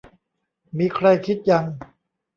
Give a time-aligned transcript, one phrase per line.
[0.77, 1.65] มีใครคิด ยัง